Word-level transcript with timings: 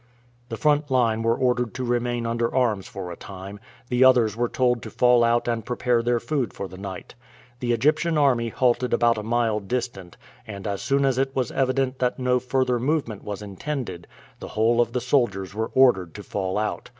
The 0.49 0.57
front 0.57 0.89
line 0.89 1.21
were 1.21 1.35
ordered 1.37 1.75
to 1.75 1.83
remain 1.83 2.25
under 2.25 2.51
arms 2.55 2.87
for 2.87 3.11
a 3.11 3.15
time; 3.15 3.59
the 3.89 4.03
others 4.03 4.35
were 4.35 4.49
told 4.49 4.81
to 4.81 4.89
fall 4.89 5.23
out 5.23 5.47
and 5.47 5.63
prepare 5.63 6.01
their 6.01 6.19
food 6.19 6.55
for 6.55 6.67
the 6.67 6.75
night. 6.79 7.13
The 7.59 7.71
Egyptian 7.71 8.17
army 8.17 8.49
halted 8.49 8.95
about 8.95 9.19
a 9.19 9.21
mile 9.21 9.59
distant, 9.59 10.17
and 10.47 10.65
as 10.65 10.81
soon 10.81 11.05
as 11.05 11.19
it 11.19 11.35
was 11.35 11.51
evident 11.51 11.99
that 11.99 12.17
no 12.17 12.39
further 12.39 12.79
movement 12.79 13.23
was 13.23 13.43
intended, 13.43 14.07
the 14.39 14.47
whole 14.57 14.81
of 14.81 14.93
the 14.93 15.01
soldiers 15.01 15.53
were 15.53 15.69
ordered 15.75 16.15
to 16.15 16.23
fall 16.23 16.57
out. 16.57 16.89